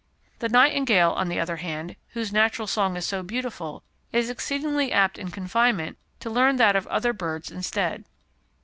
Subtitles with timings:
[0.39, 5.19] The nightingale, on the other hand, whose natural song is so beautiful, is exceedingly apt
[5.19, 8.03] in confinement to learn that of other birds instead.